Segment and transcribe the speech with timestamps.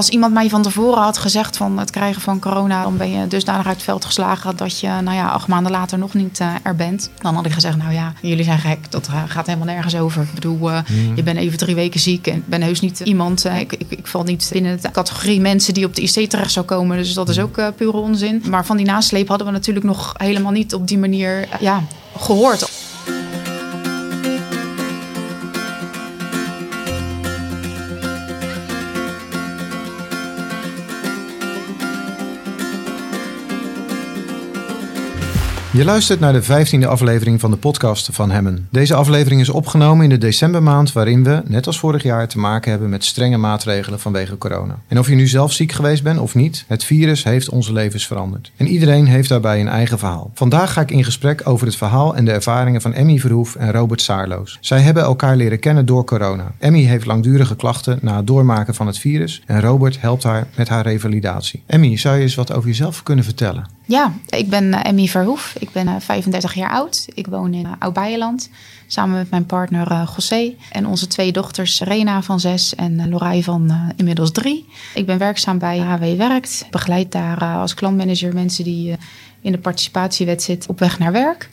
[0.00, 3.26] als iemand mij van tevoren had gezegd van het krijgen van corona, dan ben je
[3.26, 6.54] dusdanig uit het veld geslagen dat je, nou ja, acht maanden later nog niet uh,
[6.62, 7.10] er bent.
[7.18, 8.90] Dan had ik gezegd, nou ja, jullie zijn gek.
[8.90, 10.22] Dat uh, gaat helemaal nergens over.
[10.22, 11.16] Ik bedoel, uh, mm.
[11.16, 13.44] je bent even drie weken ziek en ik ben heus niet iemand.
[13.44, 16.66] Ik, ik, ik, val niet binnen de categorie mensen die op de IC terecht zou
[16.66, 16.96] komen.
[16.96, 18.42] Dus dat is ook pure onzin.
[18.48, 21.82] Maar van die nasleep hadden we natuurlijk nog helemaal niet op die manier ja,
[22.18, 22.79] gehoord.
[35.80, 38.68] Je luistert naar de vijftiende aflevering van de podcast van Hemmen.
[38.70, 42.70] Deze aflevering is opgenomen in de decembermaand waarin we, net als vorig jaar, te maken
[42.70, 44.78] hebben met strenge maatregelen vanwege corona.
[44.88, 48.06] En of je nu zelf ziek geweest bent of niet, het virus heeft onze levens
[48.06, 48.52] veranderd.
[48.56, 50.30] En iedereen heeft daarbij een eigen verhaal.
[50.34, 53.72] Vandaag ga ik in gesprek over het verhaal en de ervaringen van Emmy Verhoef en
[53.72, 54.58] Robert Saarloos.
[54.60, 56.52] Zij hebben elkaar leren kennen door corona.
[56.58, 60.68] Emmy heeft langdurige klachten na het doormaken van het virus en Robert helpt haar met
[60.68, 61.62] haar revalidatie.
[61.66, 63.78] Emmy, zou je eens wat over jezelf kunnen vertellen?
[63.90, 65.54] Ja, ik ben eh, Emmy Verhoef.
[65.58, 67.06] Ik ben 35 eh, jaar oud.
[67.14, 68.50] Ik woon in eh, Oud-Beijerland
[68.86, 73.92] samen met mijn partner José en onze twee dochters Rena van zes en Lorij van
[73.96, 74.68] inmiddels drie.
[74.94, 76.66] Ik ben werkzaam bij HW Werkt.
[76.70, 78.96] Begeleid daar als klantmanager mensen die
[79.40, 81.48] in de participatiewet zitten op weg naar werk.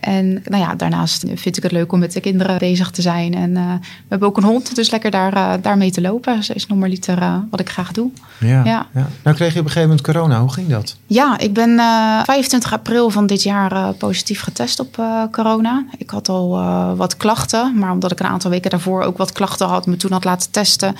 [0.00, 3.34] En nou ja, daarnaast vind ik het leuk om met de kinderen bezig te zijn.
[3.34, 6.44] En uh, we hebben ook een hond, dus lekker daar, uh, daarmee te lopen.
[6.44, 8.10] Ze is normaliter uh, wat ik graag doe.
[8.38, 8.86] Ja, ja.
[8.94, 10.40] ja, Nou kreeg je op een gegeven moment corona.
[10.40, 10.96] Hoe ging dat?
[11.06, 11.78] Ja, ik ben
[12.24, 15.84] 25 april van dit jaar positief getest op corona.
[15.98, 16.48] Ik had al
[16.96, 20.12] wat klachten, maar omdat ik een aantal weken daarvoor ook wat klachten had, me toen
[20.12, 20.96] had laten testen,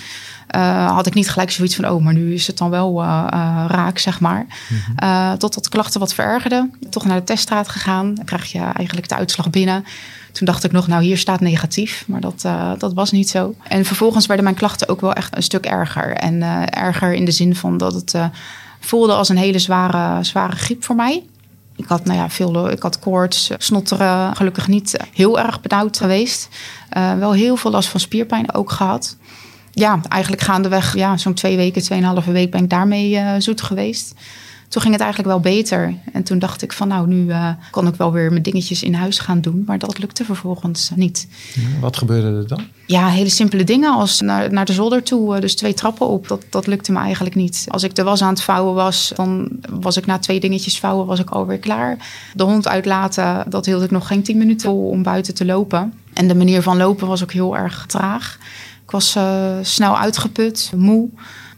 [0.87, 3.03] had ik niet gelijk zoiets van, oh, maar nu is het dan wel
[3.67, 4.47] raak, zeg maar.
[4.69, 5.39] Mm-hmm.
[5.39, 6.75] totdat de klachten wat verergerden.
[6.91, 8.15] Toch naar de teststraat gegaan.
[8.15, 9.85] Dan krijg je eigenlijk de uitslag binnen.
[10.33, 12.05] Toen dacht ik nog, nou, hier staat negatief.
[12.07, 12.41] Maar dat,
[12.79, 13.55] dat was niet zo.
[13.69, 16.17] En vervolgens werden mijn klachten ook wel echt een stuk erger.
[16.17, 18.15] En erger in de zin van dat het
[18.81, 21.23] voelde als een hele zware, zware griep voor mij.
[21.77, 26.49] Ik had, nou ja, veel, ik had koorts, snotteren, gelukkig niet heel erg benauwd geweest.
[27.19, 29.17] wel heel veel last van spierpijn ook gehad
[29.73, 34.15] ja, eigenlijk gaandeweg, ja, zo'n twee weken, tweeënhalve week ben ik daarmee zoet geweest.
[34.71, 35.95] Toen ging het eigenlijk wel beter.
[36.13, 38.95] En toen dacht ik van nou, nu uh, kan ik wel weer mijn dingetjes in
[38.95, 39.63] huis gaan doen.
[39.67, 41.29] Maar dat lukte vervolgens niet.
[41.81, 42.65] wat gebeurde er dan?
[42.87, 46.29] Ja, hele simpele dingen als naar, naar de zolder toe, uh, dus twee trappen op.
[46.29, 47.67] Dat, dat lukte me eigenlijk niet.
[47.69, 51.07] Als ik de was aan het vouwen was, dan was ik na twee dingetjes vouwen,
[51.07, 51.97] was ik alweer klaar.
[52.35, 55.93] De hond uitlaten, dat hield ik nog geen tien minuten vol om buiten te lopen.
[56.13, 58.39] En de manier van lopen was ook heel erg traag.
[58.85, 61.09] Ik was uh, snel uitgeput, moe.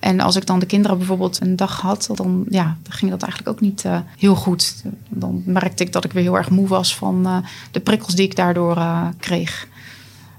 [0.03, 3.23] En als ik dan de kinderen bijvoorbeeld een dag had, dan, ja, dan ging dat
[3.23, 4.83] eigenlijk ook niet uh, heel goed.
[5.09, 7.37] Dan merkte ik dat ik weer heel erg moe was van uh,
[7.71, 8.83] de prikkels die ik daardoor
[9.19, 9.69] kreeg.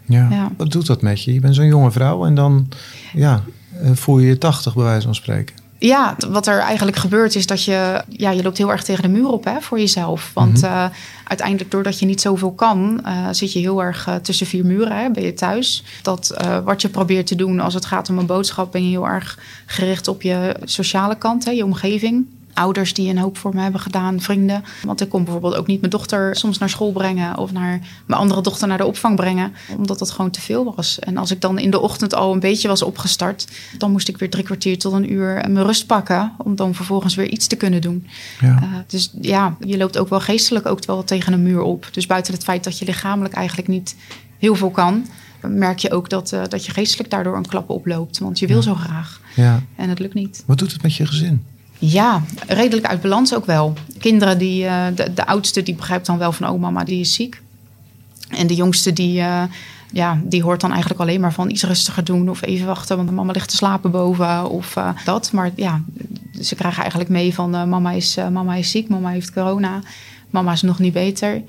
[0.06, 0.28] Ja.
[0.30, 0.52] ja.
[0.58, 1.34] wat doet dat met je?
[1.34, 2.70] Je bent zo'n jonge vrouw en dan
[3.14, 3.44] ja,
[3.94, 7.64] voel je je tachtig bij wijze van spreken ja, wat er eigenlijk gebeurt is dat
[7.64, 10.32] je, ja, je loopt heel erg tegen de muur op hè, voor jezelf.
[10.34, 10.78] Want mm -hmm.
[10.78, 10.86] uh,
[11.24, 14.98] uiteindelijk, doordat je niet zoveel kan, uh, zit je heel erg uh, tussen vier muren.
[14.98, 15.84] Hè, ben je thuis.
[16.02, 19.08] Dat wat je probeert te doen als het gaat om een boodschap, ben je heel
[19.08, 23.62] erg gericht op je sociale kant, hè, je omgeving ouders die een hoop voor me
[23.62, 24.64] hebben gedaan, vrienden.
[24.84, 28.20] Want ik kon bijvoorbeeld ook niet mijn dochter soms naar school brengen of naar mijn
[28.20, 31.00] andere dochter naar de opvang brengen, omdat dat gewoon te veel was.
[31.00, 33.48] En als ik dan in de ochtend al een beetje was opgestart,
[33.78, 37.16] dan moest ik weer drie kwartier tot een uur mijn rust pakken om dan vervolgens
[37.16, 38.08] weer iets te kunnen doen.
[38.40, 38.60] Ja.
[38.62, 41.88] Uh, dus ja, je loopt ook wel geestelijk ook wel tegen een muur op.
[41.92, 43.96] Dus buiten het feit dat je lichamelijk eigenlijk niet
[44.38, 45.06] heel veel kan,
[45.42, 48.20] merk je ook dat, uh, dat je geestelijk daardoor een klap oploopt.
[48.20, 49.22] Want je wil zo graag.
[49.36, 49.62] Ja.
[49.76, 50.44] En het lukt niet.
[50.46, 51.44] Wat doet het met je gezin?
[51.86, 53.74] Ja, redelijk uit balans ook wel.
[54.00, 54.86] Kinderen, die, uh,
[55.16, 56.50] de, oudste, die begrijpt dan wel van...
[56.50, 57.42] oh, mama, die is ziek.
[58.30, 59.44] En de jongste, die, uh,
[59.92, 61.50] ja, die hoort dan eigenlijk alleen maar van...
[61.50, 62.98] iets rustiger doen of even wachten...
[62.98, 65.32] want mama ligt te slapen boven of uh, dat.
[65.32, 65.82] Maar ja,
[66.42, 67.50] ze krijgen eigenlijk mee van...
[67.50, 69.82] mama, is, mama is ziek, mama heeft corona...
[70.30, 71.42] mama is nog niet beter...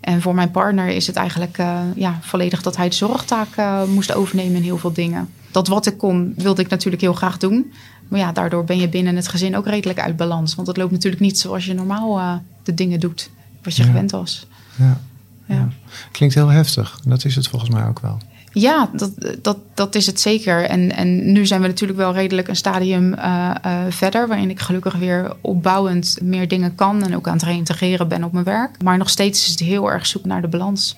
[0.00, 1.56] En voor mijn partner is het eigenlijk
[1.94, 3.48] ja, volledig dat hij de zorgtaak
[3.88, 5.28] moest overnemen in heel veel dingen.
[5.50, 7.72] Dat wat ik kon, wilde ik natuurlijk heel graag doen.
[8.12, 10.54] Maar ja, daardoor ben je binnen het gezin ook redelijk uit balans.
[10.54, 13.30] Want het loopt natuurlijk niet zoals je normaal uh, de dingen doet,
[13.62, 14.46] wat je gewend was.
[14.76, 15.00] Ja.
[15.46, 15.68] ja.
[16.10, 17.00] Klinkt heel heftig.
[17.06, 18.18] Dat is het volgens mij ook wel.
[18.52, 19.12] Ja, dat,
[19.42, 20.64] dat, dat is het zeker.
[20.64, 24.60] En, en nu zijn we natuurlijk wel redelijk een stadium uh, uh, verder, waarin ik
[24.60, 28.82] gelukkig weer opbouwend meer dingen kan en ook aan het reintegreren ben op mijn werk.
[28.82, 30.96] Maar nog steeds is het heel erg zoek naar de balans.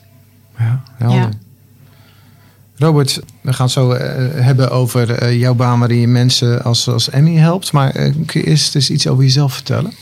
[0.58, 1.18] Ja, helder.
[1.18, 1.28] Ja.
[2.84, 3.98] Robert, we gaan het zo uh,
[4.44, 7.72] hebben over uh, jouw baan waarin je mensen als, als Emmy helpt.
[7.72, 9.92] Maar uh, kun je eerst iets over jezelf vertellen?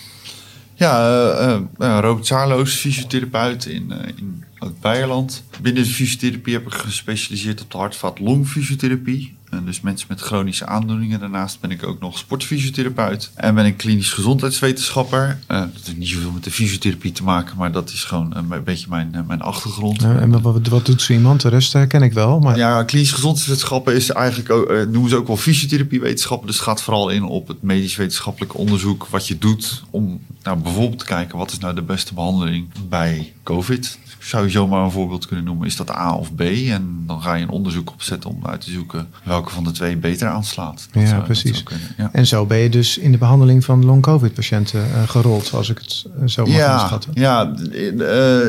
[0.75, 4.45] Ja, Robert Saarloos, fysiotherapeut in, in
[4.81, 5.43] Beierland.
[5.61, 9.37] Binnen de fysiotherapie heb ik gespecialiseerd op de hartvat longfysiotherapie.
[9.42, 11.21] En dus mensen met chronische aandoeningen.
[11.21, 13.31] Daarnaast ben ik ook nog sportfysiotherapeut.
[13.35, 15.39] En ben ik klinisch gezondheidswetenschapper.
[15.49, 18.65] Uh, dat heeft niet zoveel met de fysiotherapie te maken, maar dat is gewoon een
[18.65, 20.03] beetje mijn, mijn achtergrond.
[20.03, 21.41] en wat, wat, doet zo iemand?
[21.41, 22.41] De rest ken ik wel.
[22.41, 22.57] Maar...
[22.57, 26.47] Ja, klinisch gezondheidswetenschappen is eigenlijk ook, uh, noemen ze ook wel fysiotherapiewetenschappen.
[26.47, 30.59] Dus het gaat vooral in op het medisch wetenschappelijk onderzoek wat je doet om nou,
[30.59, 34.91] bijvoorbeeld te kijken wat is nou de beste behandeling bij COVID zou je zomaar een
[34.91, 35.67] voorbeeld kunnen noemen.
[35.67, 36.41] Is dat A of B?
[36.41, 39.97] En dan ga je een onderzoek opzetten om uit te zoeken welke van de twee
[39.97, 40.89] beter aanslaat.
[40.93, 41.65] Dat ja, precies.
[41.97, 42.11] Ja.
[42.13, 46.05] En zo ben je dus in de behandeling van long-covid-patiënten uh, gerold, als ik het
[46.21, 47.11] uh, zo mag ja, schatten.
[47.15, 48.49] Ja, in, uh,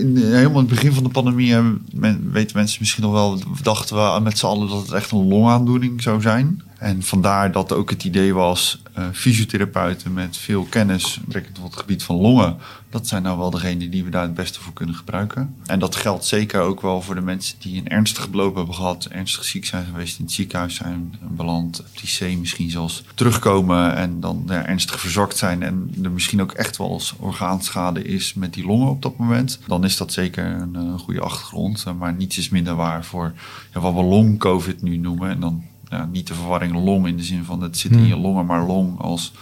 [0.00, 1.56] in, helemaal in het begin van de pandemie
[1.92, 5.28] men, weten mensen misschien nog wel, dachten we met z'n allen dat het echt een
[5.28, 6.62] longaandoening zou zijn.
[6.82, 11.76] En vandaar dat ook het idee was, uh, fysiotherapeuten met veel kennis, betrekkend tot het
[11.76, 12.56] gebied van longen,
[12.90, 15.54] dat zijn nou wel degenen die we daar het beste voor kunnen gebruiken.
[15.66, 19.04] En dat geldt zeker ook wel voor de mensen die een ernstige beloop hebben gehad,
[19.04, 23.96] ernstig ziek zijn geweest, in het ziekenhuis zijn beland, op die C misschien zelfs terugkomen
[23.96, 28.54] en dan ernstig verzwakt zijn en er misschien ook echt wel eens orgaanschade is met
[28.54, 29.58] die longen op dat moment.
[29.66, 33.32] Dan is dat zeker een, een goede achtergrond, maar niets is minder waar voor
[33.74, 35.30] ja, wat we long-covid nu noemen.
[35.30, 38.12] En dan ja, niet de verwarring long in de zin van het zit in je
[38.12, 38.22] hmm.
[38.22, 39.32] longen, maar long als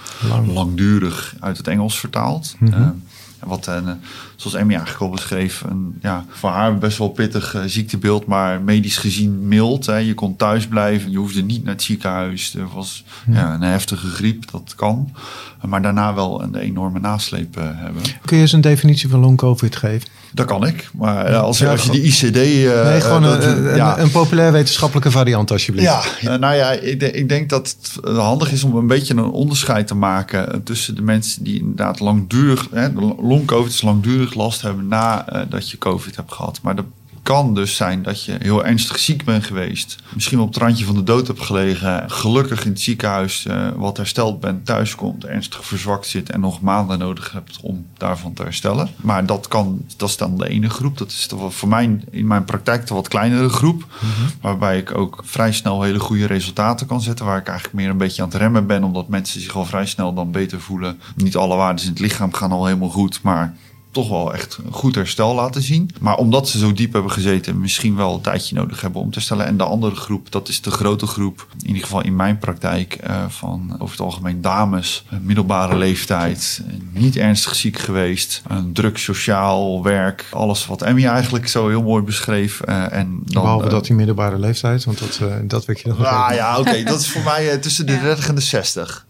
[0.46, 2.56] langdurig uit het Engels vertaald.
[2.58, 3.02] Mm -hmm.
[3.40, 3.90] wat, uh,
[4.40, 8.60] zoals Emmy eigenlijk al beschreef, een, ja, voor haar best wel pittig uh, ziektebeeld, maar
[8.60, 9.86] medisch gezien mild.
[9.86, 9.96] Hè.
[9.96, 12.54] Je kon thuis blijven, je hoefde niet naar het ziekenhuis.
[12.54, 13.34] Er was hmm.
[13.34, 15.12] ja, een heftige griep, dat kan.
[15.66, 18.02] Maar daarna wel een enorme nasleep hebben.
[18.24, 20.08] Kun je eens een definitie van long COVID geven?
[20.32, 20.90] Dat kan ik.
[20.92, 22.36] Maar eh, als, als je die ICD...
[22.36, 23.98] Uh, nee, gewoon uh, een, ja.
[23.98, 26.18] een, populair wetenschappelijke variant alsjeblieft.
[26.20, 29.86] Ja, nou ja, ik, ik, denk dat het handig is om een beetje een onderscheid
[29.86, 30.62] te maken...
[30.64, 32.68] tussen de mensen die inderdaad langdurig...
[33.20, 36.60] long-covid is langdurig last hebben nadat je covid hebt gehad.
[36.62, 36.84] Maar de
[37.22, 39.96] kan dus zijn dat je heel ernstig ziek bent geweest.
[40.14, 42.10] Misschien op het randje van de dood hebt gelegen.
[42.10, 46.98] Gelukkig in het ziekenhuis uh, wat hersteld bent, thuiskomt, ernstig verzwakt zit en nog maanden
[46.98, 48.88] nodig hebt om daarvan te herstellen.
[48.96, 50.98] Maar dat kan, dat is dan de ene groep.
[50.98, 53.84] Dat is toch voor mij in mijn praktijk de wat kleinere groep.
[54.00, 54.30] Mhm.
[54.40, 57.26] Waarbij ik ook vrij snel hele goede resultaten kan zetten.
[57.26, 59.86] Waar ik eigenlijk meer een beetje aan het remmen ben, omdat mensen zich al vrij
[59.86, 61.00] snel dan beter voelen.
[61.16, 63.54] Niet alle waarden in het lichaam gaan al helemaal goed, maar
[63.90, 65.90] toch wel echt een goed herstel laten zien.
[66.00, 69.14] Maar omdat ze zo diep hebben gezeten, misschien wel een tijdje nodig hebben om te
[69.14, 69.46] herstellen.
[69.46, 72.98] En de andere groep, dat is de grote groep, in ieder geval in mijn praktijk,
[73.06, 79.82] uh, van over het algemeen dames, middelbare leeftijd, niet ernstig ziek geweest, een druk sociaal
[79.82, 82.60] werk, alles wat Emmy eigenlijk zo heel mooi beschreef.
[82.68, 86.04] Uh, en dan, Behalve uh, dat die middelbare leeftijd, want dat, dat weet je nog
[86.04, 89.06] Ah ja, oké, dat is voor mij tussen de 30 en de 60.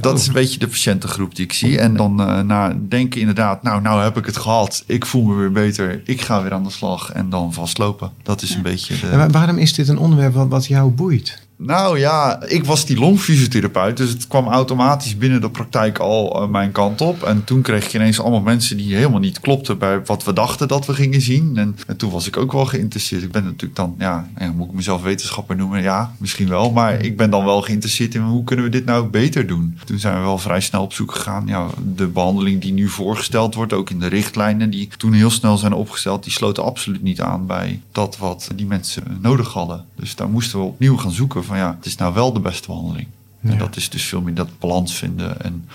[0.00, 1.78] Dat is een beetje de patiëntengroep die ik zie.
[1.78, 4.84] En dan uh, na denken inderdaad, nou, nou heb ik het gehad.
[4.86, 6.00] Ik voel me weer beter.
[6.04, 8.10] Ik ga weer aan de slag en dan vastlopen.
[8.22, 9.06] Dat is een beetje de...
[9.06, 11.47] En waarom is dit een onderwerp wat, wat jou boeit?
[11.60, 13.96] Nou ja, ik was die longfysiotherapeut.
[13.96, 17.22] Dus het kwam automatisch binnen de praktijk al uh, mijn kant op.
[17.22, 20.68] En toen kreeg je ineens allemaal mensen die helemaal niet klopten bij wat we dachten
[20.68, 21.56] dat we gingen zien.
[21.56, 23.22] En, en toen was ik ook wel geïnteresseerd.
[23.22, 25.82] Ik ben natuurlijk dan, ja, moet ik mezelf wetenschapper noemen?
[25.82, 26.70] Ja, misschien wel.
[26.70, 29.78] Maar ik ben dan wel geïnteresseerd in hoe kunnen we dit nou beter doen.
[29.84, 31.46] Toen zijn we wel vrij snel op zoek gegaan.
[31.46, 35.56] Ja, de behandeling die nu voorgesteld wordt, ook in de richtlijnen die toen heel snel
[35.56, 39.84] zijn opgesteld, die sloten absoluut niet aan bij dat wat die mensen nodig hadden.
[39.96, 42.66] Dus daar moesten we opnieuw gaan zoeken van ja, het is nou wel de beste
[42.66, 43.06] behandeling.
[43.42, 45.42] En dat is dus veel meer dat balans vinden.
[45.42, 45.68] En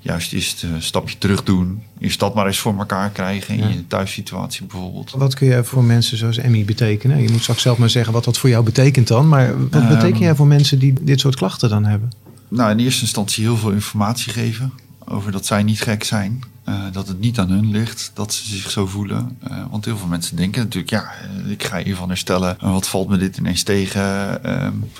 [0.00, 1.82] juist eerst een stapje terug doen.
[1.98, 5.10] Eerst dat maar eens voor elkaar krijgen in je thuissituatie bijvoorbeeld.
[5.10, 7.22] Wat kun jij voor mensen zoals Emmy betekenen?
[7.22, 9.28] Je moet straks zelf maar zeggen wat dat voor jou betekent dan.
[9.28, 12.10] Maar wat um, betekent jij voor mensen die dit soort klachten dan hebben?
[12.48, 14.72] Nou, in eerste instantie heel veel informatie geven.
[15.10, 16.42] Over dat zij niet gek zijn.
[16.68, 19.38] Uh, dat het niet aan hun ligt dat ze zich zo voelen.
[19.50, 21.12] Uh, want heel veel mensen denken natuurlijk, ja,
[21.46, 22.60] ik ga hiervan herstellen.
[22.60, 24.38] En wat valt me dit ineens tegen?
[24.64, 24.90] Um,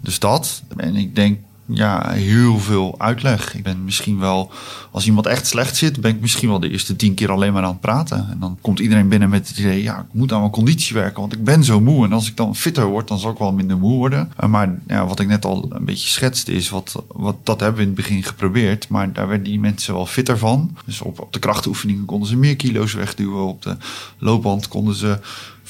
[0.00, 0.62] dus dat.
[0.76, 3.54] En ik denk ja, heel veel uitleg.
[3.54, 4.50] Ik ben misschien wel,
[4.90, 7.62] als iemand echt slecht zit, ben ik misschien wel de eerste tien keer alleen maar
[7.62, 8.28] aan het praten.
[8.30, 11.20] En dan komt iedereen binnen met het idee, ja, ik moet aan mijn conditie werken,
[11.20, 12.04] want ik ben zo moe.
[12.04, 14.32] En als ik dan fitter word, dan zal ik wel minder moe worden.
[14.36, 17.76] Eh, maar ja, wat ik net al een beetje schetste is, wat, wat, dat hebben
[17.76, 18.88] we in het begin geprobeerd.
[18.88, 20.76] Maar daar werden die mensen wel fitter van.
[20.84, 23.46] Dus op, op de krachtoefeningen konden ze meer kilo's wegduwen.
[23.46, 23.76] Op de
[24.18, 25.18] loopband konden ze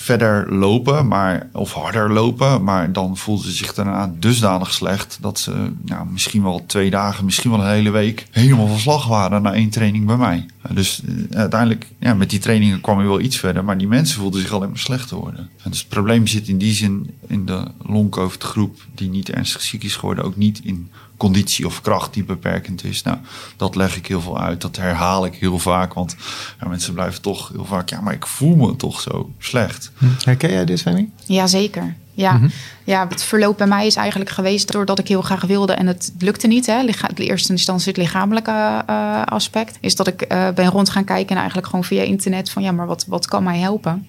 [0.05, 2.65] verder lopen, maar, of harder lopen.
[2.65, 7.25] Maar dan voelden ze zich daarna dusdanig slecht dat ze nou, misschien wel twee dagen,
[7.25, 10.47] misschien wel een hele week helemaal van slag waren na één training bij mij.
[10.71, 14.21] Dus uh, uiteindelijk, ja, met die trainingen kwam je wel iets verder, maar die mensen
[14.21, 15.49] voelden zich alleen maar slechter worden.
[15.63, 19.63] En dus het probleem zit in die zin in de long groep die niet ernstig
[19.63, 20.91] ziek is geworden, ook niet in
[21.25, 23.03] conditie of kracht die beperkend is.
[23.03, 23.19] Nou,
[23.57, 24.61] dat leg ik heel veel uit.
[24.61, 25.95] Dat herhaal ik heel vaak.
[25.95, 26.17] Want
[26.61, 29.91] ja, mensen blijven toch heel vaak, ja, maar ik voel me toch zo slecht.
[29.99, 30.07] Hm.
[30.25, 31.09] Herken jij dit, Fanny?
[31.27, 31.95] Jazeker.
[32.15, 32.33] Ja.
[32.33, 32.49] Mhm.
[32.85, 36.13] ja, het verloop bij mij is eigenlijk geweest doordat ik heel graag wilde en het
[36.19, 36.67] lukte niet.
[36.67, 36.83] Hè.
[36.83, 39.79] Licha de eerste instantie het lichamelijke uh, aspect.
[39.81, 42.73] Is dat ik uh, ben rond gaan kijken en eigenlijk gewoon via internet van ja,
[42.73, 44.07] maar wat, wat kan mij helpen?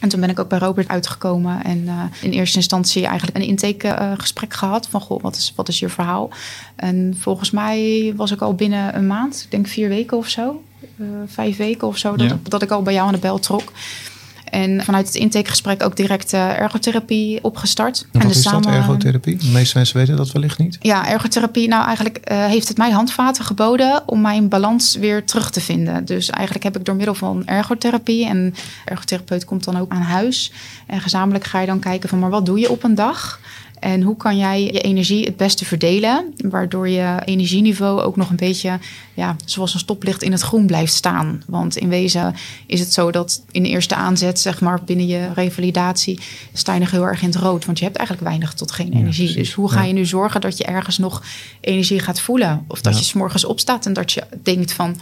[0.00, 3.44] En toen ben ik ook bij Robert uitgekomen en uh, in eerste instantie eigenlijk een
[3.44, 6.30] intakegesprek gehad van goh, wat is, wat is je verhaal?
[6.76, 10.62] En volgens mij was ik al binnen een maand, ik denk vier weken of zo,
[11.26, 12.38] vijf weken of zo, dat, Ja.
[12.42, 13.72] dat ik al bij jou aan de bel trok.
[14.50, 18.06] En vanuit het intakegesprek ook direct uh, ergotherapie opgestart.
[18.12, 19.36] En wat dus is dat, ergotherapie?
[19.36, 20.76] De meeste mensen weten dat wellicht niet.
[20.80, 25.50] Ja, ergotherapie, nou eigenlijk uh, heeft het mij handvaten geboden om mijn balans weer terug
[25.50, 26.04] te vinden.
[26.04, 28.54] Dus eigenlijk heb ik door middel van ergotherapie en
[28.84, 30.52] ergotherapeut komt dan ook aan huis.
[30.86, 33.40] En gezamenlijk ga je dan kijken van, maar wat doe je op een dag?
[33.80, 38.36] En hoe kan jij je energie het beste verdelen, waardoor je energieniveau ook nog een
[38.36, 38.78] beetje,
[39.14, 41.42] ja, zoals een stoplicht in het groen blijft staan.
[41.46, 42.34] Want in wezen
[42.66, 46.18] is het zo dat in de eerste aanzet, zeg maar, binnen je revalidatie,
[46.52, 47.64] sta je nog heel erg in het rood.
[47.64, 49.28] Want je hebt eigenlijk weinig tot geen energie.
[49.28, 51.22] Ja, dus hoe ga je nu zorgen dat je ergens nog
[51.60, 52.64] energie gaat voelen?
[52.66, 52.98] Of dat ja.
[52.98, 55.00] je s'morgens opstaat en dat je denkt van,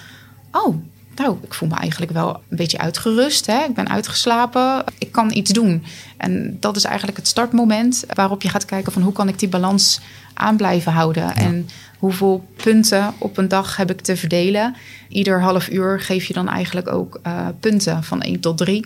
[0.52, 0.76] oh,
[1.18, 3.46] nou, ik voel me eigenlijk wel een beetje uitgerust.
[3.46, 3.64] Hè?
[3.64, 4.84] Ik ben uitgeslapen.
[4.98, 5.84] Ik kan iets doen.
[6.16, 9.48] En dat is eigenlijk het startmoment waarop je gaat kijken van hoe kan ik die
[9.48, 10.00] balans
[10.34, 11.22] aan blijven houden.
[11.22, 11.34] Ja.
[11.34, 14.76] En hoeveel punten op een dag heb ik te verdelen.
[15.08, 18.84] Ieder half uur geef je dan eigenlijk ook uh, punten van 1 tot 3.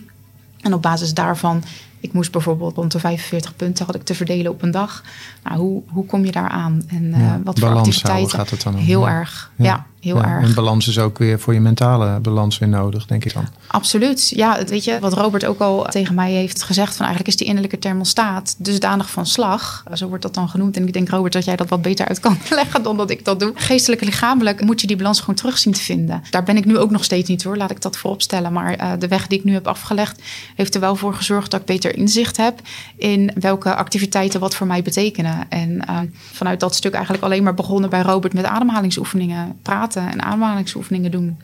[0.61, 1.63] En op basis daarvan,
[1.99, 5.03] ik moest bijvoorbeeld rond de 45 punten had ik te verdelen op een dag.
[5.43, 6.83] Nou, hoe, hoe kom je daar aan?
[6.87, 8.37] En uh, ja, wat voor activiteiten?
[8.37, 8.79] gaat het dan om?
[8.79, 9.07] Heel ja.
[9.07, 10.47] erg, ja, heel ja, erg.
[10.47, 13.47] En balans is ook weer voor je mentale balans weer nodig, denk ik dan.
[13.67, 14.29] Absoluut.
[14.29, 16.95] Ja, weet je, wat Robert ook al tegen mij heeft gezegd...
[16.95, 19.83] van eigenlijk is die innerlijke thermostaat dusdanig van slag.
[19.93, 20.77] Zo wordt dat dan genoemd.
[20.77, 23.25] En ik denk, Robert, dat jij dat wat beter uit kan leggen dan dat ik
[23.25, 23.51] dat doe.
[23.55, 26.23] Geestelijk en lichamelijk moet je die balans gewoon terug zien te vinden.
[26.29, 28.53] Daar ben ik nu ook nog steeds niet hoor, laat ik dat voorop stellen.
[28.53, 30.21] Maar uh, de weg die ik nu heb afgelegd...
[30.55, 32.59] heeft er wel voor gezorgd dat ik beter inzicht heb...
[32.97, 35.45] in welke activiteiten wat voor mij betekenen.
[35.49, 35.99] En uh,
[36.31, 38.33] vanuit dat stuk eigenlijk alleen maar begonnen bij Robert...
[38.33, 41.37] met ademhalingsoefeningen praten en ademhalingsoefeningen doen.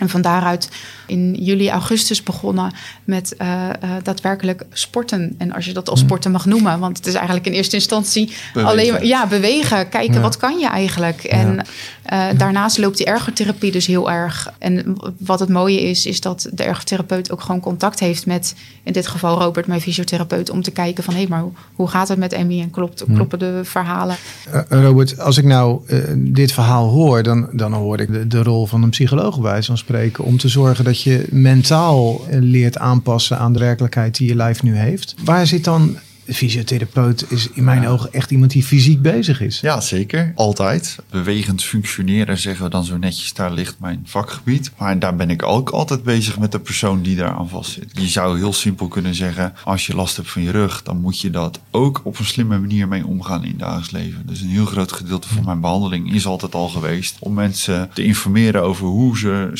[0.00, 0.68] En van daaruit
[1.06, 2.72] in juli, augustus begonnen
[3.04, 5.34] met uh, uh, daadwerkelijk sporten.
[5.38, 8.32] En als je dat als sporten mag noemen, want het is eigenlijk in eerste instantie
[8.52, 8.72] bewegen.
[8.72, 9.88] alleen maar ja, bewegen.
[9.88, 10.20] Kijken, ja.
[10.20, 11.24] wat kan je eigenlijk?
[11.24, 11.64] En
[12.04, 12.32] ja.
[12.32, 14.52] uh, daarnaast loopt die ergotherapie dus heel erg.
[14.58, 18.92] En wat het mooie is, is dat de ergotherapeut ook gewoon contact heeft met, in
[18.92, 22.18] dit geval Robert, mijn fysiotherapeut, om te kijken van hé, hey, maar hoe gaat het
[22.18, 24.16] met Emmy en klopt, kloppen de verhalen?
[24.52, 25.80] Eh, Robert, als ik nou
[26.16, 29.76] dit verhaal hoor, dan, dan hoor ik de, de rol van een psycholoog bij zo'n
[29.90, 34.62] spreken om te zorgen dat je mentaal leert aanpassen aan de werkelijkheid die je lijf
[34.62, 35.14] nu heeft.
[35.24, 35.96] Waar zit dan
[36.34, 37.88] fysiotherapeut is in mijn ja.
[37.88, 39.60] ogen echt iemand die fysiek bezig is.
[39.60, 40.32] Ja, zeker.
[40.34, 40.98] Altijd.
[41.10, 43.32] Bewegend functioneren zeggen we dan zo netjes.
[43.32, 44.70] Daar ligt mijn vakgebied.
[44.78, 47.90] Maar daar ben ik ook altijd bezig met de persoon die daar aan vastzit.
[47.92, 49.54] Je zou heel simpel kunnen zeggen.
[49.64, 50.82] Als je last hebt van je rug.
[50.82, 54.26] Dan moet je dat ook op een slimme manier mee omgaan in het dagelijks leven.
[54.26, 57.16] Dus een heel groot gedeelte van mijn behandeling is altijd al geweest.
[57.18, 59.50] Om mensen te informeren over hoe ze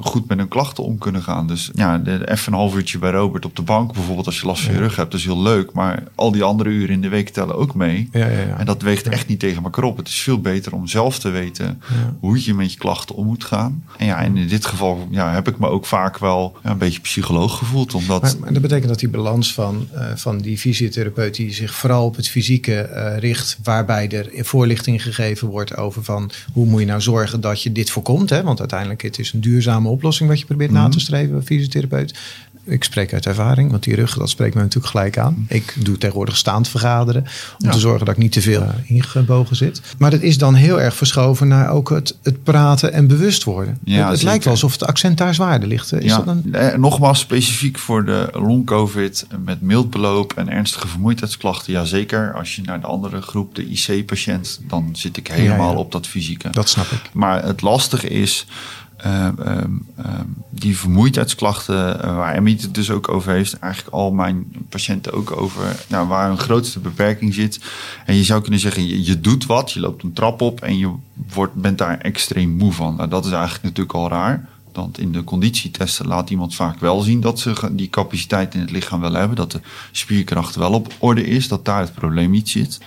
[0.00, 1.46] goed met hun klachten om kunnen gaan.
[1.46, 3.92] Dus ja, even een half uurtje bij Robert op de bank.
[3.92, 5.10] Bijvoorbeeld als je last van je rug hebt.
[5.10, 5.72] Dat is heel leuk.
[5.72, 8.08] Maar al die andere uren in de week tellen ook mee.
[8.12, 8.58] Ja, ja, ja.
[8.58, 9.96] En dat weegt echt niet tegen elkaar op.
[9.96, 11.82] Het is veel beter om zelf te weten
[12.20, 13.84] hoe je met je klachten om moet gaan.
[13.96, 17.00] En ja, en in dit geval ja, heb ik me ook vaak wel een beetje
[17.00, 17.94] psycholoog gevoeld.
[17.94, 18.22] Omdat...
[18.22, 22.04] Maar, maar dat betekent dat die balans van, uh, van die fysiotherapeut die zich vooral
[22.04, 26.86] op het fysieke uh, richt, waarbij er voorlichting gegeven wordt over van hoe moet je
[26.86, 28.30] nou zorgen dat je dit voorkomt.
[28.30, 28.42] Hè?
[28.42, 32.14] Want uiteindelijk het is een duurzame oplossing wat je probeert na te streven, fysiotherapeut.
[32.64, 35.46] Ik spreek uit ervaring, want die rug, dat spreekt me natuurlijk gelijk aan.
[35.48, 37.22] Ik doe tegenwoordig staand vergaderen
[37.58, 37.70] om ja.
[37.70, 39.80] te zorgen dat ik niet te veel uh, ingebogen zit.
[39.98, 43.78] Maar dat is dan heel erg verschoven naar ook het, het praten en bewust worden.
[43.84, 45.92] Ja, het, het lijkt wel alsof het accent daar zwaarder ligt.
[45.92, 46.16] Is ja.
[46.16, 46.54] dat een...
[46.54, 51.72] eh, nogmaals, specifiek voor de long-covid met mild beloop en ernstige vermoeidheidsklachten.
[51.72, 56.06] Jazeker, als je naar de andere groep, de IC-patiënt, dan zit ik helemaal op dat
[56.06, 56.50] fysieke.
[56.50, 57.00] Dat snap ik.
[57.12, 58.46] Maar het lastige is...
[59.06, 64.12] Uh, um, um, die vermoeidheidsklachten, uh, waar Emmy het dus ook over heeft, eigenlijk al
[64.12, 67.60] mijn patiënten ook over, nou, waar hun grootste beperking zit.
[68.06, 70.92] En je zou kunnen zeggen, je, doet wat, je loopt een trap op en je
[71.32, 72.96] wordt, bent daar extreem moe van.
[72.96, 74.48] Nou, dat is eigenlijk natuurlijk al raar.
[74.72, 78.70] Want in de conditietesten laat iemand vaak wel zien dat ze die capaciteit in het
[78.70, 79.36] lichaam wel hebben.
[79.36, 79.60] Dat de
[79.92, 82.78] spierkracht wel op orde is, dat daar het probleem niet zit.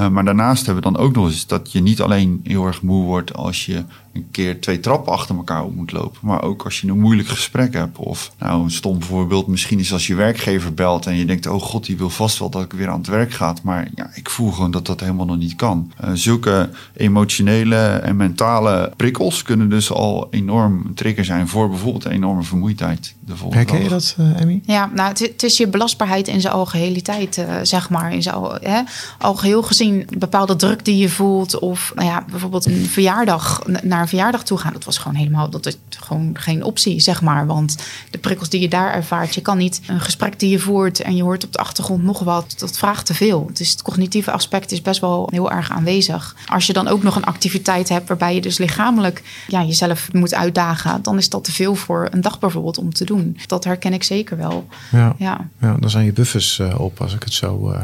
[0.00, 2.82] Uh, maar daarnaast hebben we dan ook nog eens dat je niet alleen heel erg
[2.82, 3.84] moe wordt als je
[4.14, 6.18] een keer twee trappen achter elkaar op moet lopen.
[6.22, 7.98] Maar ook als je een moeilijk gesprek hebt.
[7.98, 11.62] Of nou, een stom voorbeeld, misschien is als je werkgever belt en je denkt: oh
[11.62, 13.54] god, die wil vast wel dat ik weer aan het werk ga.
[13.62, 15.92] Maar ja, ik voel gewoon dat dat helemaal nog niet kan.
[16.04, 22.04] Uh, zulke emotionele en mentale prikkels kunnen dus al enorm een trigger zijn voor bijvoorbeeld
[22.04, 23.14] een enorme vermoeidheid.
[23.26, 24.60] De volgende Herken je dat, uh, Emmy?
[24.64, 28.12] Ja, nou, het, is je belastbaarheid in zijn algeheliteit, uh, zeg maar.
[28.12, 28.80] In zijn al, hè,
[29.18, 31.58] algeheel gezien, bepaalde druk die je voelt.
[31.58, 34.72] Of nou ja, bijvoorbeeld een verjaardag, naar een verjaardag toe gaan.
[34.72, 37.46] Dat was gewoon helemaal, dat is gewoon geen optie, zeg maar.
[37.46, 37.76] Want
[38.10, 41.16] de prikkels die je daar ervaart, je kan niet een gesprek die je voert en
[41.16, 42.54] je hoort op de achtergrond nog wat.
[42.58, 43.50] Dat vraagt te veel.
[43.52, 46.36] Dus het cognitieve aspect is best wel heel erg aanwezig.
[46.46, 50.34] Als je dan ook nog een activiteit hebt waarbij je dus lichamelijk ja, jezelf moet
[50.34, 53.13] uitdagen, dan is dat te veel voor een dag bijvoorbeeld om te doen.
[53.46, 54.66] Dat herken ik zeker wel.
[54.92, 55.48] Ja, ja.
[55.60, 57.74] ja dan zijn je buffers uh, op als ik het zo.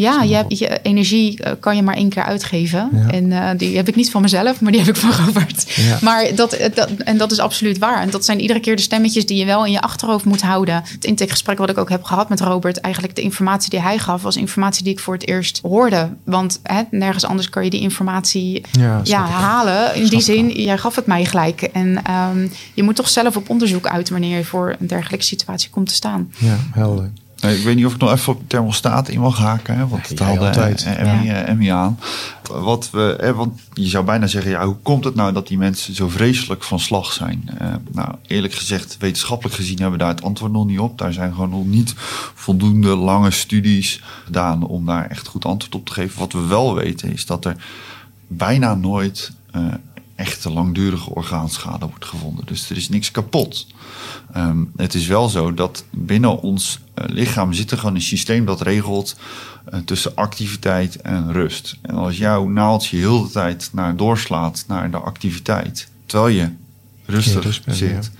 [0.00, 2.90] Ja, je, hebt, je energie uh, kan je maar één keer uitgeven.
[2.92, 3.10] Ja.
[3.10, 5.72] En die heb ik niet van mezelf, maar die heb ik van Robert.
[5.76, 5.98] Ja.
[6.00, 8.02] Maar dat, dat, en dat is absoluut waar.
[8.02, 10.82] En dat zijn iedere keer de stemmetjes die je wel in je achterhoofd moet houden.
[10.84, 14.22] Het intakegesprek wat ik ook heb gehad met Robert, eigenlijk de informatie die hij gaf,
[14.22, 16.08] was informatie die ik voor het eerst hoorde.
[16.24, 19.94] Want hè, nergens anders kan je die informatie ja, ja halen.
[19.94, 21.62] In die zin, jij gaf het mij gelijk.
[21.62, 25.70] En um, je moet toch zelf op onderzoek uit wanneer je voor een dergelijke situatie
[25.70, 26.32] komt te staan.
[26.38, 27.10] Ja, helder.
[27.40, 29.76] Ik weet niet of ik nog even op thermostaat in mag haken.
[29.76, 31.42] Hè, want het haalde Emmy, ja.
[31.42, 31.98] Emmy aan.
[32.42, 35.58] Wat we, hè, want je zou bijna zeggen, ja, hoe komt het nou dat die
[35.58, 37.50] mensen zo vreselijk van slag zijn?
[37.62, 40.98] Uh, nou, eerlijk gezegd, wetenschappelijk gezien hebben we daar het antwoord nog niet op.
[40.98, 41.94] Daar zijn gewoon nog niet
[42.34, 46.18] voldoende lange studies gedaan om daar echt goed antwoord op te geven.
[46.18, 47.56] Wat we wel weten is dat er
[48.26, 49.64] bijna nooit uh,
[50.18, 52.46] echte langdurige orgaanschade wordt gevonden.
[52.46, 53.66] Dus er is niks kapot.
[54.36, 58.44] Um, het is wel zo dat binnen ons uh, lichaam zit er gewoon een systeem
[58.44, 59.16] dat regelt
[59.72, 61.76] uh, tussen activiteit en rust.
[61.82, 66.48] En als jouw naaldje heel de tijd naar doorslaat naar de activiteit, terwijl je
[67.06, 68.10] rustig zit.
[68.12, 68.18] Ja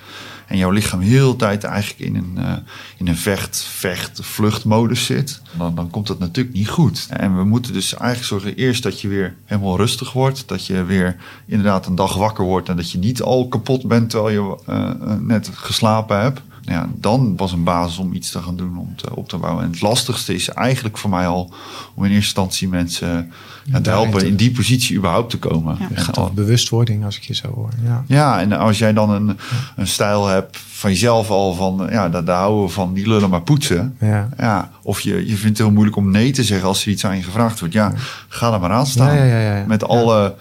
[0.49, 2.53] en jouw lichaam heel tijd eigenlijk in een, uh,
[2.97, 7.07] in een vecht, vecht, vluchtmodus zit, dan, dan komt dat natuurlijk niet goed.
[7.11, 10.85] En we moeten dus eigenlijk zorgen eerst dat je weer helemaal rustig wordt, dat je
[10.85, 14.59] weer inderdaad een dag wakker wordt en dat je niet al kapot bent terwijl je
[14.69, 18.97] uh, net geslapen hebt ja, dan was een basis om iets te gaan doen om
[18.97, 19.65] te, op te bouwen.
[19.65, 21.53] En het lastigste is eigenlijk voor mij al
[21.95, 23.33] om in eerste instantie mensen
[23.65, 25.79] ja, te helpen in die positie überhaupt te komen.
[26.15, 26.31] Ja.
[26.35, 27.71] Bewustwording als ik je zo hoor.
[27.85, 29.39] Ja, ja en als jij dan een,
[29.77, 33.31] een stijl hebt van jezelf al van, ja, daar, daar houden we van, die lullen
[33.31, 33.97] maar poetsen.
[34.01, 34.29] Ja.
[34.39, 37.05] Ja, of je, je vindt het heel moeilijk om nee te zeggen als er iets
[37.05, 37.75] aan je gevraagd wordt.
[37.75, 37.93] Ja,
[38.29, 39.67] ga er maar aan staan.
[39.67, 40.35] Met alle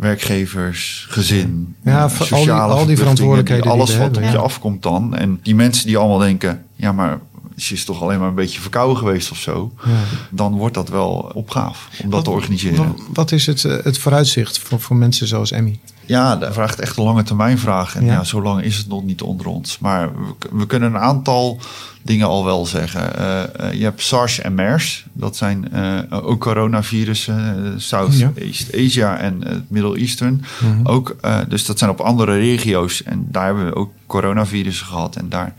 [0.00, 3.70] werkgevers, gezin, ja, sociale al die, al die verantwoordelijkheden.
[3.70, 5.16] Alles wat op je afkomt dan.
[5.16, 7.18] En die mensen die allemaal denken, ja, maar
[7.60, 9.72] ze is toch alleen maar een beetje verkouden geweest of zo.
[9.84, 9.90] Ja.
[10.30, 12.96] Dan wordt dat wel opgaaf om dat wat, te organiseren.
[13.12, 15.78] Wat, is het, eh, het vooruitzicht voor, voor mensen zoals Emmy?
[16.06, 17.96] Ja, dat vraagt echt een lange termijn vraag.
[17.96, 18.12] En ja.
[18.12, 19.78] ja, zo lang is het nog niet onder ons.
[19.78, 21.60] Maar we, we kunnen een aantal
[22.02, 23.12] dingen al wel zeggen.
[23.18, 25.04] Uh, uh, je hebt SARS en MERS.
[25.12, 27.74] Dat zijn uh, ook coronavirussen.
[27.76, 28.84] Southeast ja.
[28.84, 30.44] Asia en het Middle Eastern.
[30.60, 30.86] Mm -hmm.
[30.86, 31.16] ook,
[31.48, 33.02] dus dat zijn op andere regio's.
[33.02, 35.16] En daar hebben we ook coronavirussen gehad.
[35.16, 35.54] En daar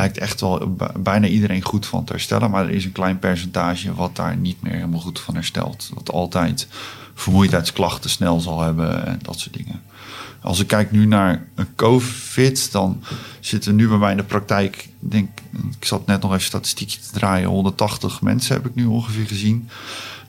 [0.00, 2.50] lijkt echt wel bijna iedereen goed van te herstellen.
[2.50, 5.90] Maar er is een klein percentage wat daar niet meer helemaal goed van herstelt.
[5.94, 6.66] Wat altijd
[7.14, 9.82] vermoeidheidsklachten snel zal hebben en dat soort dingen.
[10.42, 13.02] Als ik kijk nu naar COVID, dan
[13.40, 15.28] zitten nu bij mij in de praktijk, denk,
[15.78, 19.68] ik zat net nog even statistiekje te draaien, 180 mensen heb ik nu ongeveer gezien.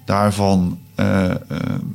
[0.05, 1.29] Daarvan uh,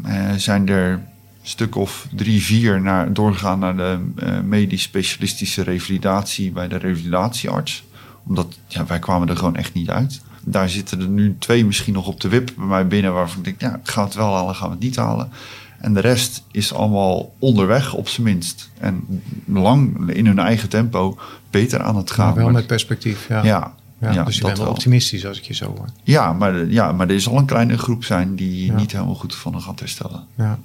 [0.07, 1.03] uh, zijn er een
[1.49, 7.85] stuk of drie, vier naar, doorgegaan naar de uh, medisch specialistische revalidatie bij de revalidatiearts.
[8.27, 10.21] Omdat ja, wij kwamen er gewoon echt niet uit.
[10.45, 13.45] Daar zitten er nu twee misschien nog op de wip bij mij binnen waarvan ik
[13.45, 15.31] denk, ja, gaan we het wel halen, gaan we het niet halen.
[15.79, 18.71] En de rest is allemaal onderweg, op zijn minst.
[18.79, 21.19] En lang in hun eigen tempo
[21.51, 22.27] beter aan het gaan.
[22.27, 23.45] Maar wel met perspectief, ja.
[23.45, 25.89] Ja, ja, ja, dus je bent wel optimistisch als ik je zo hoor.
[26.03, 29.35] Ja, maar, ja, maar er is al een kleine groep zijn die niet helemaal goed
[29.35, 30.25] van gaat herstellen.
[30.35, 30.59] Ja.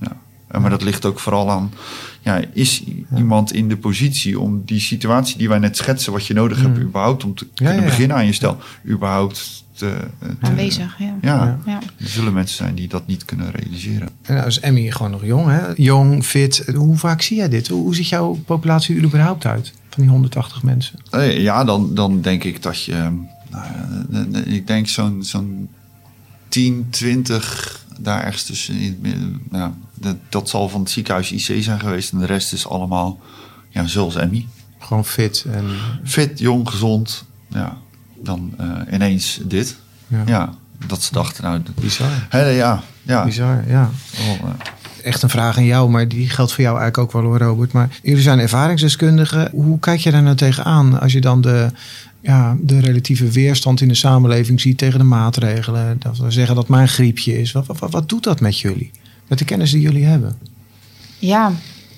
[0.52, 0.60] Ja.
[0.60, 1.72] Maar dat ligt ook vooral aan,
[2.22, 2.84] ja, is
[3.16, 6.64] iemand in de positie om die situatie die wij net schetsen, wat je nodig mm.
[6.64, 10.96] hebt, überhaupt om te kunnen beginnen aan je stel, überhaupt te, te, aanwezig.
[11.00, 11.18] Ja.
[11.22, 11.80] Ja, ja.
[11.98, 14.10] er zullen mensen zijn die dat niet kunnen realiseren.
[14.22, 15.62] En nou is Emmy gewoon nog jong, hè?
[15.76, 16.64] Jong, fit.
[16.76, 17.68] Hoe vaak zie jij dit?
[17.68, 19.74] Hoe, hoe ziet jouw populatie er überhaupt uit?
[19.90, 21.00] Van die 180 mensen?
[21.42, 23.10] Ja, dan, dan denk ik dat je...
[23.50, 25.70] Nou, ik denk zo'n zo'n
[26.48, 29.00] 10, 20 daar ergens tussen.
[29.50, 32.12] Nou, dat, dat zal van het ziekenhuis IC zijn geweest.
[32.12, 33.20] En de rest is allemaal
[33.70, 34.48] ja, zoals Emmy.
[34.80, 35.66] Gewoon fit en...
[36.04, 37.26] Fit, jong, gezond.
[37.48, 37.78] Ja
[38.24, 39.76] dan uh, ineens dit.
[40.08, 40.24] Ja.
[40.26, 40.54] ja.
[40.88, 41.62] dat ze dachten, nou...
[41.82, 42.28] Bizar.
[42.30, 43.24] Hè, ja, ja.
[43.26, 43.90] Bizar, ja.
[44.20, 44.50] Oh, uh.
[45.02, 47.72] Echt een vraag aan jou, maar die geldt voor jou eigenlijk ook wel hoor, Robert.
[47.72, 49.50] Maar jullie zijn ervaringsdeskundigen.
[49.52, 51.70] Hoe kijk je daar nou tegenaan als je dan de,
[52.22, 55.96] ja, de relatieve weerstand in de samenleving ziet tegen de maatregelen?
[56.00, 57.52] Dat we zeggen dat maar een griepje is.
[57.52, 58.92] Wat, wat, wat doet dat met jullie?
[59.28, 60.38] Met de kennis die jullie hebben?
[61.20, 61.52] Ja,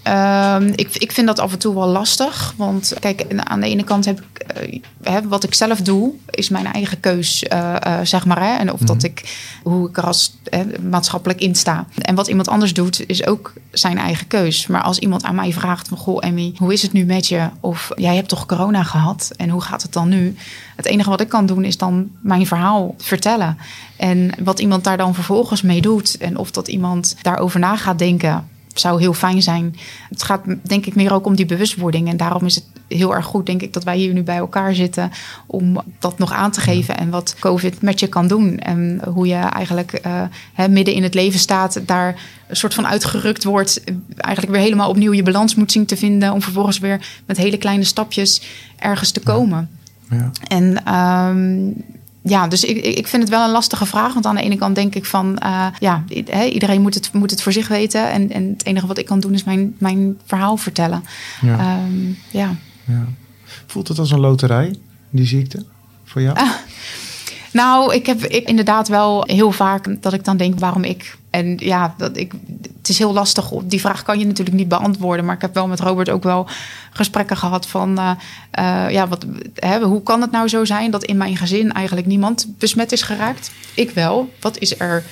[0.04, 2.54] Ehm, ik, ik vind dat af en toe wel lastig.
[2.58, 6.50] Want kijk, aan de ene kant heb ik uh, hè, wat ik zelf doe, is
[6.50, 8.40] mijn eigen keus, uh, uh, zeg maar.
[8.40, 8.58] Hè?
[8.58, 9.06] En of dat mhm.
[9.06, 10.38] ik, hoe ik er als
[10.90, 11.86] maatschappelijk in sta.
[11.98, 14.68] En wat iemand anders doet, is ook zijn eigen keus.
[14.68, 17.50] Maar als iemand aan mij vraagt van, goh Emmy, hoe is het nu met je?
[17.60, 20.36] Of jij hebt toch corona gehad en hoe gaat het dan nu?
[20.76, 23.58] Het enige wat ik kan doen is dan mijn verhaal vertellen.
[23.98, 28.00] En wat iemand daar dan vervolgens mee doet en of dat iemand daarover na gaat
[28.00, 29.76] denken zou heel fijn zijn.
[30.10, 32.08] Het gaat denk ik meer ook om die bewustwording.
[32.08, 34.76] En daarom is het heel erg goed, denk ik, dat wij hier nu bij elkaar
[34.76, 35.12] zitten
[35.46, 38.60] om dat nog aan te geven en wat COVID met je kan doen.
[38.60, 42.16] En hoe je eigenlijk uh, midden in het leven staat, daar
[42.48, 43.84] een soort van uitgerukt wordt.
[44.18, 46.32] Eigenlijk weer helemaal opnieuw je balans moet zien te vinden.
[46.32, 48.42] Om vervolgens weer met hele kleine stapjes
[48.78, 49.70] ergens te komen.
[50.10, 50.32] Ja.
[50.48, 51.84] En um,
[52.24, 54.14] ja, dus ik, ik vind het wel een lastige vraag.
[54.14, 56.04] Want aan de ene kant denk ik van, uh, ja,
[56.52, 58.12] iedereen moet het, moet het voor zich weten.
[58.12, 61.04] En, en het enige wat ik kan doen is mijn, mijn verhaal vertellen.
[61.42, 61.84] Ja.
[61.84, 62.56] Um, ja.
[62.86, 63.06] ja.
[63.66, 64.76] Voelt het als een loterij,
[65.10, 65.66] die ziekte,
[66.04, 66.38] voor jou?
[67.54, 71.18] Nou, ik heb ik, inderdaad wel heel vaak dat ik dan denk, waarom ik?
[71.30, 72.34] En ja, dat ik,
[72.78, 73.50] het is heel lastig.
[73.64, 75.26] Die vraag kan je natuurlijk niet beantwoorden.
[75.26, 76.48] Maar ik heb wel met Robert ook wel
[76.92, 78.00] gesprekken gehad van...
[78.00, 78.12] Uh,
[78.60, 82.08] uh, ja, wat, hè, hoe kan het nou zo zijn dat in mijn gezin eigenlijk
[82.08, 83.52] niemand besmet is geraakt?
[83.74, 84.30] Ik wel.
[84.40, 85.04] Wat is er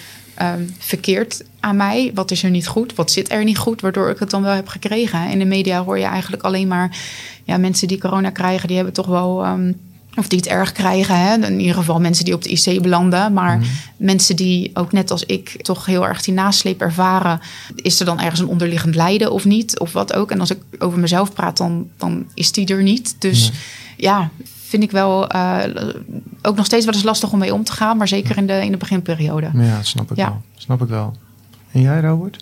[0.42, 2.12] um, verkeerd aan mij?
[2.14, 2.96] Wat is er niet goed?
[2.96, 3.82] Wat zit er niet goed?
[3.82, 5.30] Waardoor ik het dan wel heb gekregen.
[5.30, 6.98] In de media hoor je eigenlijk alleen maar...
[7.44, 9.46] Ja, mensen die corona krijgen, die hebben toch wel...
[9.46, 11.20] Um, of die het erg krijgen.
[11.20, 11.46] Hè?
[11.48, 13.34] In ieder geval mensen die op de IC belanden.
[13.34, 13.68] Maar mhm.
[13.98, 17.40] mensen die ook net als ik toch heel erg die nasleep ervaren.
[17.76, 19.80] Is er dan ergens een onderliggend lijden of niet?
[19.80, 20.32] Of wat ook.
[20.32, 23.16] En als ik over mezelf praat, dan, dan is die er niet.
[23.20, 23.52] Dus
[23.98, 24.30] ja,
[24.68, 25.64] vind ik wel uh,
[26.42, 27.98] ook nog steeds wel eens lastig om mee om te gaan.
[27.98, 29.50] Maar zeker in de, in de beginperiode.
[29.54, 30.42] Ja, dat snap ik wel.
[30.56, 31.16] Snap ik wel.
[31.72, 32.38] En jij, Robert?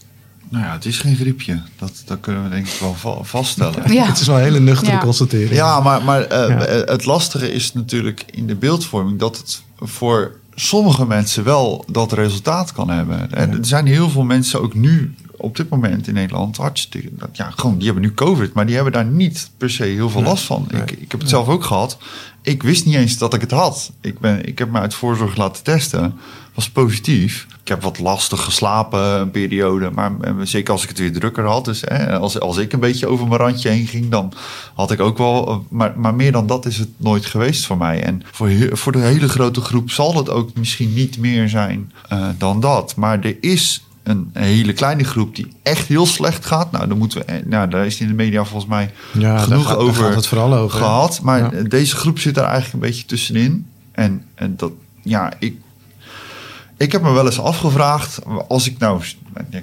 [0.49, 1.61] Nou ja, het is geen griepje.
[1.77, 3.93] Dat, dat kunnen we denk ik wel vaststellen.
[3.93, 4.05] Ja.
[4.05, 4.99] Het is wel een hele nuchtere ja.
[4.99, 5.51] constatering.
[5.51, 11.05] Ja, maar, maar uh, het lastige is natuurlijk in de beeldvorming dat het voor sommige
[11.05, 13.31] mensen wel dat resultaat kan hebben.
[13.31, 17.09] En er zijn heel veel mensen ook nu op dit moment in Nederland hartstikke.
[17.31, 20.21] Ja, gewoon, die hebben nu COVID, maar die hebben daar niet per se heel veel
[20.21, 20.67] last van.
[20.71, 21.97] Ik, ik heb het zelf ook gehad.
[22.41, 23.91] Ik wist niet eens dat ik het had.
[24.01, 26.13] Ik, ben, ik heb me uit voorzorg laten testen.
[26.59, 27.47] Was positief.
[27.61, 29.89] Ik heb wat lastig geslapen een periode.
[29.89, 30.11] Maar
[30.43, 31.65] zeker als ik het weer drukker had.
[31.65, 34.33] Dus hè, als, als ik een beetje over mijn randje heen ging, dan
[34.73, 35.65] had ik ook wel.
[35.69, 38.03] Maar, maar meer dan dat is het nooit geweest voor mij.
[38.03, 42.27] En voor, voor de hele grote groep zal het ook misschien niet meer zijn uh,
[42.37, 42.95] dan dat.
[42.95, 46.71] Maar er is een hele kleine groep die echt heel slecht gaat.
[46.71, 49.67] Nou, dan moeten we, eh, nou, daar is in de media volgens mij ja, genoeg
[49.67, 51.21] gaat, over, het vooral over gehad.
[51.21, 53.65] Maar deze groep zit daar eigenlijk een beetje tussenin.
[53.91, 54.71] En, en dat,
[55.03, 55.55] ja, ik,
[56.79, 59.03] ik heb me wel eens afgevraagd, als ik nou,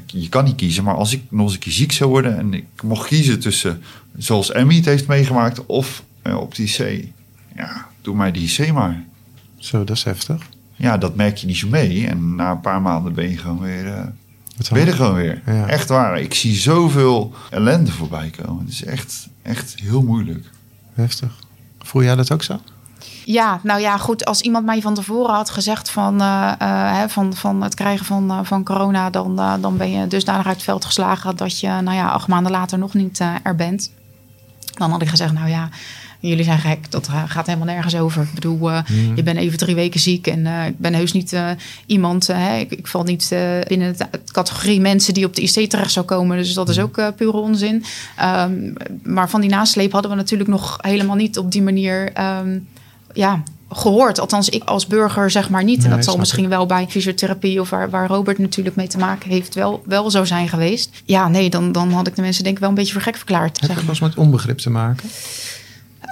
[0.06, 2.54] je kan niet kiezen, maar als ik nog eens een keer ziek zou worden en
[2.54, 3.82] ik mocht kiezen tussen,
[4.16, 7.08] zoals Emmy het heeft meegemaakt, of uh, op die IC.
[7.56, 9.04] Ja, doe mij die IC maar.
[9.56, 10.42] Zo, dat is heftig.
[10.74, 12.06] Ja, dat merk je niet zo mee.
[12.06, 13.86] En na een paar maanden ben je gewoon weer.
[13.86, 14.02] Uh,
[14.72, 15.42] ben je gewoon weer.
[15.66, 16.20] Echt waar.
[16.20, 18.64] Ik zie zoveel ellende voorbij komen.
[18.64, 20.50] Het is echt, echt heel moeilijk.
[20.94, 21.38] Heftig.
[21.78, 22.60] Voel jij dat ook zo?
[23.26, 24.24] Ja, nou ja, goed.
[24.24, 28.30] Als iemand mij van tevoren had gezegd van, uh, uh, van, van het krijgen van,
[28.30, 31.96] uh, van corona, dan, dan ben je dusdanig uit het veld geslagen dat je, nou
[31.96, 33.90] ja, acht maanden later nog niet er bent.
[34.74, 35.68] Dan had ik gezegd, nou ja,
[36.20, 36.90] jullie zijn gek.
[36.90, 38.22] Dat gaat helemaal nergens over.
[38.22, 38.78] Ik bedoel, uh,
[39.14, 41.50] je bent even drie weken ziek en uh, ik ben heus niet uh,
[41.86, 42.28] iemand.
[42.58, 43.28] ik, ik, val niet
[43.68, 46.36] binnen de categorie mensen die op de IC terecht zou komen.
[46.36, 47.84] Dus dat is ook pure onzin.
[48.22, 52.12] Um, maar van die nasleep hadden we natuurlijk nog helemaal niet op die manier.
[52.40, 52.68] Um,
[53.16, 54.20] ja, gehoord.
[54.20, 55.84] Althans, ik als burger zeg maar niet.
[55.84, 59.30] En dat zal misschien wel bij fysiotherapie of waar, waar Robert natuurlijk mee te maken
[59.30, 60.90] heeft, wel, wel zo zijn geweest.
[61.04, 63.16] Ja, nee, dan, dan had ik de mensen denk ik wel een beetje voor gek
[63.16, 63.60] verklaard.
[63.60, 65.08] Heeft het was met onbegrip te maken?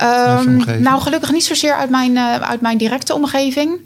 [0.02, 3.78] Um, nou, gelukkig niet zozeer uit mijn, uh, uit mijn directe omgeving.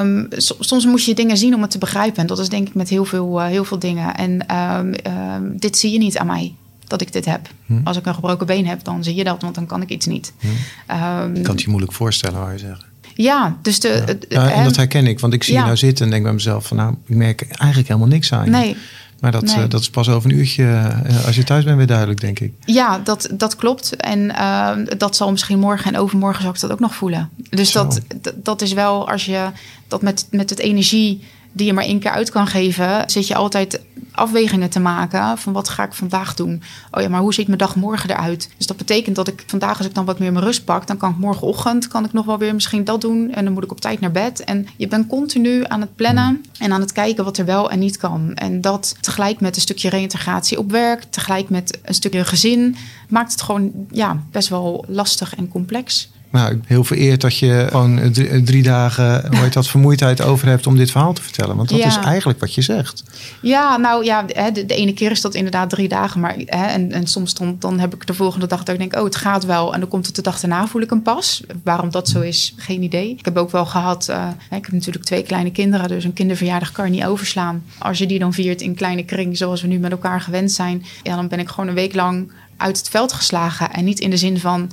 [0.00, 2.20] Um, soms moet je dingen zien om het te begrijpen.
[2.20, 4.14] En dat is denk ik met heel veel, uh, heel veel dingen.
[4.14, 6.54] En um, dit zie je niet aan mij
[6.86, 7.48] dat ik dit heb.
[7.66, 7.80] Hm.
[7.84, 10.06] Als ik een gebroken been heb, dan zie je dat, want dan kan ik iets
[10.06, 10.32] niet.
[10.38, 10.46] Hm.
[10.46, 12.84] Um, kan het je moeilijk voorstellen, waar je zeggen.
[13.14, 14.18] Ja, dus de.
[14.28, 14.50] Ja.
[14.50, 16.76] en dat herken ik, want ik zie je nou zitten en denk bij mezelf van,
[16.76, 18.44] nou, ik merk eigenlijk helemaal niks aan.
[18.44, 18.50] Je.
[18.50, 18.76] Nee.
[19.20, 21.86] Maar dat, eh, dat is pas over een uurtje, uh, als je thuis bent, weer
[21.86, 22.52] duidelijk, denk ik.
[22.64, 23.96] Ja, dat, dat klopt.
[23.96, 27.30] En uh, dat zal misschien morgen en overmorgen zal ik dat ook nog voelen.
[27.50, 28.00] Dus dat,
[28.34, 29.50] dat is wel als je
[29.88, 31.24] dat met, met het energie
[31.56, 33.80] die je maar één keer uit kan geven, zit je altijd
[34.12, 36.62] afwegingen te maken van wat ga ik vandaag doen.
[36.90, 38.50] Oh ja, maar hoe ziet mijn dag morgen eruit?
[38.56, 40.96] Dus dat betekent dat ik vandaag, als ik dan wat meer mijn rust pak, dan
[40.96, 43.70] kan ik morgenochtend kan ik nog wel weer misschien dat doen en dan moet ik
[43.70, 44.44] op tijd naar bed.
[44.44, 47.78] En je bent continu aan het plannen en aan het kijken wat er wel en
[47.78, 48.34] niet kan.
[48.34, 52.76] En dat tegelijk met een stukje reïntegratie op werk, tegelijk met een stukje gezin,
[53.08, 56.10] maakt het gewoon ja, best wel lastig en complex.
[56.30, 60.66] Nou, heel vereerd dat je gewoon drie, drie dagen hoe heet dat, vermoeidheid over hebt
[60.66, 61.56] om dit verhaal te vertellen.
[61.56, 61.86] Want dat Ja.
[61.86, 63.02] is eigenlijk wat je zegt.
[63.42, 66.20] Ja, nou ja, de, de ene keer is dat inderdaad drie dagen.
[66.20, 68.96] Maar, hè, en, en soms dan, dan heb ik de volgende dag dat ik denk,
[68.96, 69.74] oh, het gaat wel.
[69.74, 71.42] En dan komt het de dag daarna, voel ik hem pas.
[71.64, 73.10] Waarom dat zo is, geen idee.
[73.18, 75.88] Ik heb ook wel gehad, eh, ik heb natuurlijk twee kleine kinderen.
[75.88, 77.62] Dus een kinderverjaardag kan je niet overslaan.
[77.78, 80.84] Als je die dan viert in kleine kring, zoals we nu met elkaar gewend zijn.
[81.02, 83.72] Ja, dan ben ik gewoon een week lang uit het veld geslagen.
[83.72, 84.70] En niet in de zin van...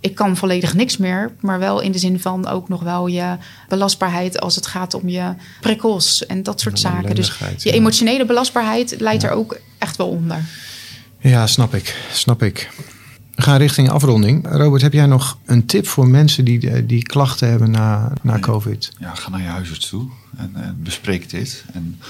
[0.00, 3.36] Ik kan volledig niks meer, maar wel in de zin van ook nog wel je
[3.68, 7.14] belastbaarheid als het gaat om je prikkels en dat soort zaken.
[7.14, 7.74] Dus je ja.
[7.74, 10.44] emotionele belastbaarheid leidt er ook echt wel onder.
[11.20, 11.96] Ja, snap ik.
[12.12, 12.70] Snap ik.
[13.34, 14.46] We gaan richting afronding.
[14.50, 18.40] Robert, heb jij nog een tip voor mensen die, die klachten hebben na, na Nee.
[18.40, 18.92] COVID?
[18.98, 21.64] Ja, ga naar je huisarts toe en, en bespreek dit.
[21.72, 22.00] En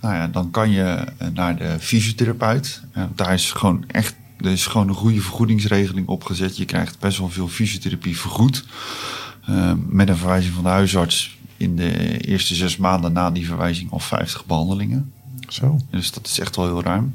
[0.00, 2.80] nou ja, dan kan je eh, naar de fysiotherapeut.
[2.94, 6.56] Ja, daar is gewoon echt er is gewoon een goede vergoedingsregeling opgezet.
[6.56, 8.64] Je krijgt best wel veel fysiotherapie vergoed.
[9.46, 13.90] Eh, met een verwijzing van de huisarts in de eerste zes maanden na die verwijzing
[13.90, 15.12] al 50 behandelingen.
[15.48, 15.78] Zo.
[15.90, 17.14] Dus dat is echt wel heel ruim.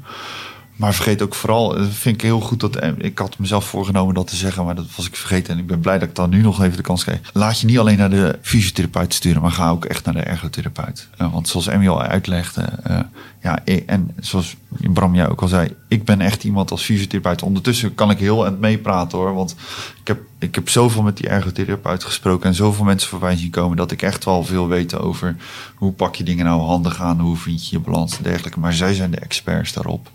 [0.80, 4.14] Maar vergeet ook vooral, dat vind ik heel goed dat eh, ik had mezelf voorgenomen
[4.14, 5.54] dat te zeggen, maar dat was ik vergeten.
[5.54, 7.20] En ik ben blij dat ik dan nu nog even de kans kreeg.
[7.32, 11.08] Laat je niet alleen naar de fysiotherapeut sturen, maar ga ook echt naar de ergotherapeut.
[11.16, 12.98] Eh, want zoals Emmy al uitlegde, eh,
[13.42, 17.42] ja, en zoals Bram jij ook al zei, ik ben echt iemand als fysiotherapeut.
[17.42, 19.56] Ondertussen kan ik heel aan het meepraten hoor, want
[20.00, 23.76] ik heb, ik heb zoveel met die ergotherapeut gesproken en zoveel mensen voorbij zien komen
[23.76, 25.36] dat ik echt wel veel weet over
[25.74, 28.60] hoe pak je dingen nou handig aan, hoe vind je je balans en dergelijke.
[28.60, 30.10] Maar zij zijn de experts daarop.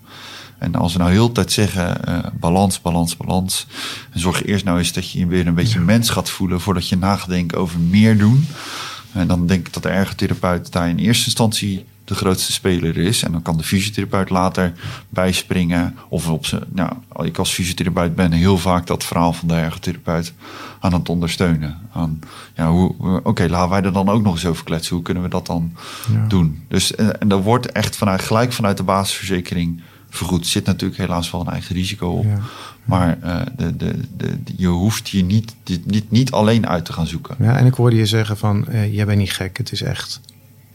[0.58, 3.68] En als we nou heel de tijd zeggen, eh, balans, balans, balans.
[4.12, 6.90] En zorg eerst nou eens dat je je weer een beetje mens gaat voelen voordat
[6.90, 8.48] je na gaat denken over meer doen.
[9.12, 13.24] En dan denk ik dat de ergotherapeut daar in eerste instantie de grootste speler is.
[13.24, 14.74] En dan kan de fysiotherapeut later
[15.10, 15.96] bijspringen.
[16.10, 16.92] Of op zijn, nou,
[17.24, 20.34] ik als fysiotherapeut ben heel vaak dat verhaal van de ergotherapeut
[20.80, 21.78] aan het ondersteunen.
[21.94, 22.20] Aan,
[22.56, 24.96] ja, hoe, oké, laten wij er dan ook nog eens over kletsen.
[24.96, 25.74] Hoe kunnen we dat dan
[26.14, 26.28] Ja.
[26.28, 26.64] doen?
[26.68, 29.82] Dus, eh, en dat wordt echt vanuit, gelijk vanuit de basisverzekering
[30.16, 30.40] vergoed.
[30.44, 32.24] Er zit natuurlijk helaas wel een eigen risico op.
[32.26, 32.40] Ja.
[32.86, 37.08] Maar eh, de, de, de, je hoeft je niet, niet, niet alleen uit te gaan
[37.08, 37.36] zoeken.
[37.40, 40.20] Ja, en ik hoorde je zeggen van, eh, jij bent niet gek, het is echt.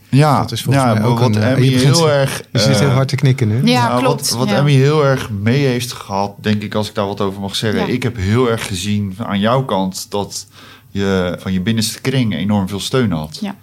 [0.08, 2.42] Ja, Dat is volgens ja, mij ook wat een, eh, Emmy je begint- heel erg...
[2.52, 3.64] Je zit heel hard te knikken nu.
[3.66, 4.28] Ja, nou, klopt.
[4.30, 4.56] Wat, wat Ja.
[4.56, 7.80] Emmy heel erg mee heeft gehad, denk ik, als ik daar wat over mag zeggen.
[7.80, 7.86] Ja.
[7.92, 10.46] Ik heb heel erg gezien aan jouw kant dat
[10.90, 13.38] je van je binnenste kring enorm veel steun had.
[13.40, 13.54] Ja.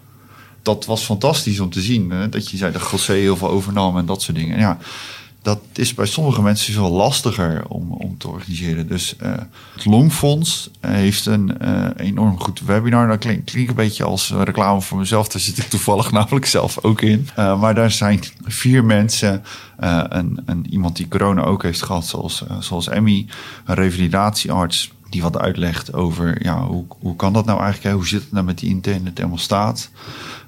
[0.61, 2.09] Dat was fantastisch om te zien.
[2.09, 2.29] Hè?
[2.29, 4.53] Dat je zei dat José heel veel overnam en dat soort dingen.
[4.55, 4.77] En ja,
[5.41, 8.87] dat is bij sommige mensen veel lastiger om, om te organiseren.
[8.87, 9.31] Dus eh,
[9.73, 13.07] het Longfonds eh, heeft een eh, enorm goed webinar.
[13.07, 15.27] Dat klinkt, een beetje als reclame voor mezelf.
[15.27, 17.27] Daar zit ik toevallig namelijk zelf ook in.
[17.35, 19.43] Maar daar zijn vier mensen.
[19.77, 23.25] een, iemand die corona ook heeft gehad, zoals, zoals Emmy.
[23.65, 27.89] Een revalidatiearts die wat uitlegt over ja, hoe, hoe kan dat nou eigenlijk?
[27.89, 27.93] hè?
[27.93, 29.89] Hoe zit het nou met die interne thermostaat?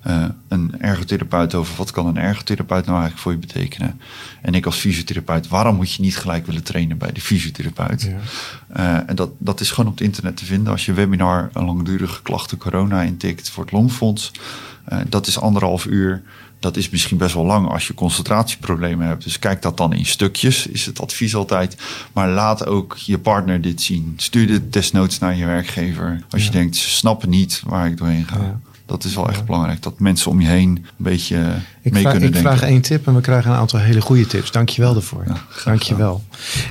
[0.01, 4.01] Eh, een ergotherapeut over wat kan een ergotherapeut nou eigenlijk voor je betekenen?
[4.41, 8.01] En ik als fysiotherapeut, waarom moet je niet gelijk willen trainen bij de fysiotherapeut?
[8.01, 8.17] Ja.
[8.67, 10.71] Eh, en dat, dat is gewoon op het internet te vinden.
[10.71, 14.31] Als je webinar een langdurige klachten corona intikt voor het Longfonds.
[14.85, 16.21] eh, dat is anderhalf uur.
[16.59, 19.23] Dat is misschien best wel lang als je concentratieproblemen hebt.
[19.23, 21.77] Dus kijk dat dan in stukjes, is het advies altijd.
[22.13, 24.13] Maar laat ook je partner dit zien.
[24.17, 26.21] Stuur dit desnoods naar je werkgever.
[26.29, 28.37] Als je denkt, ze snappen niet waar ik doorheen ga.
[28.37, 28.59] Ja.
[28.89, 29.81] Dat is wel echt belangrijk.
[29.81, 31.37] Dat mensen om je heen een beetje
[31.81, 32.57] Ik, mee vraag, kunnen ik denken.
[32.57, 34.51] vraag één tip en we krijgen een aantal hele goede tips.
[34.51, 35.23] Dank je wel daarvoor.
[35.27, 36.23] Ja, Dank je wel.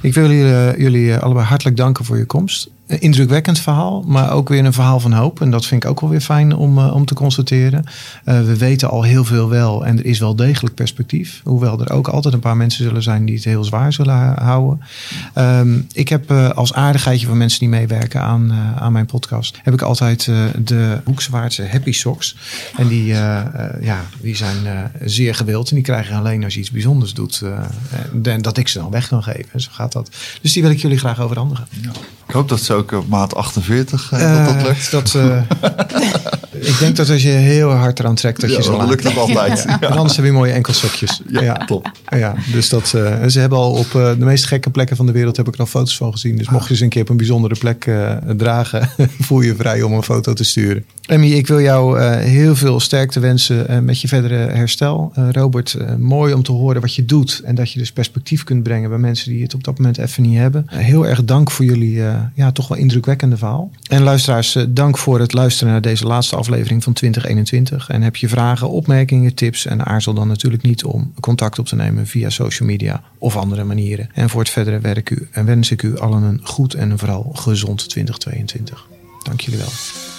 [0.02, 2.68] Ik wil jullie, eh, jullie eh, allebei hartelijk danken voor je komst.
[2.88, 5.40] Een indrukwekkend verhaal, maar ook weer een verhaal van hoop.
[5.40, 7.84] En dat vind ik ook wel weer fijn om, eh, om te constateren.
[8.24, 11.40] Eh, we weten al heel veel wel en er is wel degelijk perspectief.
[11.44, 14.80] Hoewel er ook altijd een paar mensen zullen zijn die het heel zwaar zullen houden.
[15.34, 19.58] Ehm, ik heb eh, als aardigheidje van mensen die meewerken aan, aan mijn podcast...
[19.62, 20.24] heb ik altijd
[20.64, 22.36] de Hoekswaardse Happy Socks.
[22.76, 23.06] En die,
[23.80, 25.68] ja, die zijn zeer gewild.
[25.68, 27.42] En die krijg je alleen als je iets bijzonders doet.
[28.22, 29.60] en dat ik ze dan weg kan geven.
[29.60, 30.10] Zo gaat dat.
[30.40, 31.66] Dus die wil ik jullie graag overhandigen.
[31.82, 31.90] Ja.
[32.28, 34.90] Ik hoop dat ze ook op maat 48 eh, dat dat Eh, lukt.
[34.90, 35.40] dat, eh,
[36.60, 38.88] Ik denk dat als je heel hard eraan trekt, dat je Ja, dan laat.
[38.88, 39.66] lukt het altijd.
[39.80, 41.20] Anders heb je mooie enkelsokjes.
[41.28, 41.90] Ja, top.
[42.08, 42.88] Ja, dus dat,
[43.28, 45.66] ze hebben al op de meest gekke plekken van de wereld heb ik er al
[45.66, 46.36] foto's van gezien.
[46.36, 47.90] Dus mocht je ze een keer op een bijzondere plek
[48.36, 48.88] dragen,
[49.20, 50.84] voel je vrij om een foto te sturen.
[51.06, 55.12] Emmy, ik wil jou heel veel sterkte wensen met je verdere herstel.
[55.30, 58.88] Robert, mooi om te horen wat je doet en dat je dus perspectief kunt brengen
[58.90, 60.64] bij mensen die het op dat moment even niet hebben.
[60.66, 62.02] Heel erg dank voor jullie
[62.34, 63.70] ja, toch wel indrukwekkende verhaal.
[63.88, 67.88] En luisteraars, eh, dank voor het luisteren naar deze laatste aflevering van 2021.
[67.88, 71.76] En heb je vragen, opmerkingen, tips en aarzel dan natuurlijk niet om contact op te
[71.76, 74.10] nemen via social media of andere manieren.
[74.14, 77.30] En voor het verdere werk u en wens ik u allen een goed en vooral
[77.34, 78.86] gezond 2022.
[79.22, 80.17] Dank jullie wel.